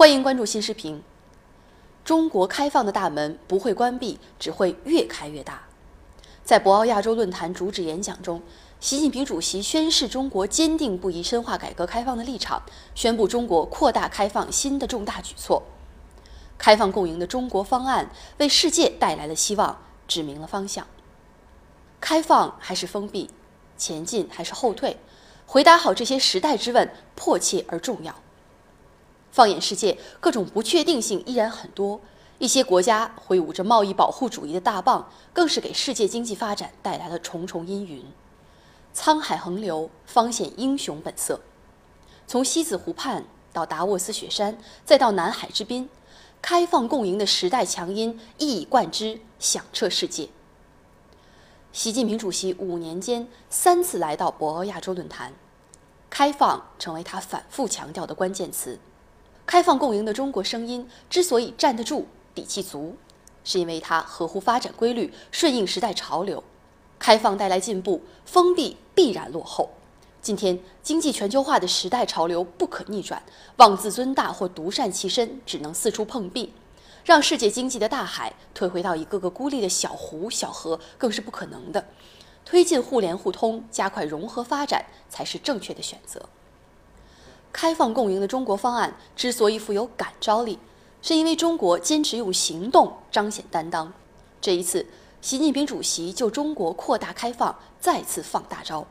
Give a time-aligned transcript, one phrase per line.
[0.00, 1.02] 欢迎关注新视频。
[2.06, 5.64] 中国开放的大门不会关闭，只会越开越大。
[6.42, 8.40] 在博鳌亚洲论坛主旨演讲中，
[8.80, 12.62] 习近平主席宣示中国坚定不移深化改革开放的立场，
[12.94, 15.62] 宣布中国扩大开放新的重大举措。
[16.56, 20.86] 开放共赢的中国方案为世界带来了希望，指明了方向。
[22.00, 23.28] 开放还是封闭？
[23.76, 24.96] 前进还是后退？
[25.44, 28.14] 回答好这些时代之问，迫切而重要。
[29.30, 32.00] 放眼世界，各种不确定性依然很多。
[32.38, 38.02] 一些国家挥舞着贸易保护主义的大棒，更是给世界经济发展带来了重重阴云。
[38.94, 41.40] 沧海横流，方显英雄本色。
[42.26, 45.88] 从西子湖畔到达沃斯雪山，再到南海之滨，
[46.40, 50.30] 开放共赢的时代强音一以贯之，响彻世界。
[51.72, 55.34] 习近平主席五年间三次来到博鳌亚洲论坛，
[56.08, 58.78] 开放成为他反复强调的关键词。
[59.50, 62.06] 开放共赢的中国声音之所以站得住、
[62.36, 62.94] 底气足，
[63.42, 66.44] 是因为它合乎发展规律，顺应时代潮流。
[67.00, 69.70] 开放带来进步，封闭必然落后。
[70.22, 73.20] 今天经济全球化的时代潮流不可逆转，
[73.56, 76.52] 妄自尊大或独善其身，只能四处碰壁，
[77.04, 81.84] 让世界经济的大海退回到一个个孤立的小湖小河，更是不可能的。
[82.44, 86.28] 推进互联互通，加快融合发展，才是正确的选择。
[87.52, 90.58] 开放共赢的中国方案之所以富有感召力，
[91.02, 93.92] 是因为中国坚持用行动彰显担当。
[94.40, 94.86] 这一次，
[95.20, 98.86] 习近平主席就中国扩大开放再次放大招，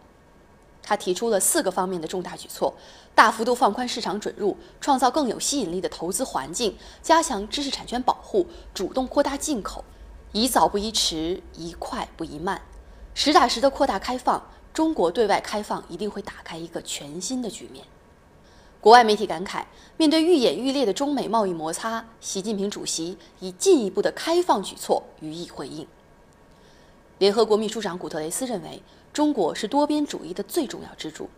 [0.83, 2.73] 他提出了四个方面的重大举措：
[3.15, 9.83] 大幅度放宽市场准入，创造更有吸引力的投资环境，加强知识产权保护，主动扩大进口，
[10.33, 12.61] 宜早不宜迟，宜快不宜慢，
[13.15, 14.43] 实打实的扩大开放，
[14.73, 17.85] 中国对外开放一定会打开一个全新的局面。
[18.81, 19.65] 国外媒体感慨，
[19.97, 25.85] 面对愈演愈烈的中美贸易摩擦，习近平主席以进一步的开放举措予以回应。
[27.17, 28.81] 联合国秘书长古特雷斯认为，
[29.11, 31.29] 中国是多边主义的最重要支柱，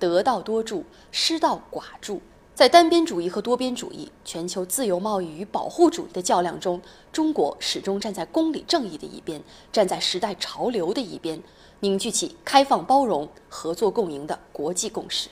[0.00, 2.20] 得道多助，失道寡助。
[2.52, 6.82] 在单边主义和多边主义、全球自由贸易与保护主义的较量中，
[7.12, 9.40] 中国始终站在公理正义的一边，
[9.70, 11.40] 站在时代潮流的一边，
[11.78, 15.28] 凝聚起开放包容、合作共赢的国际共识。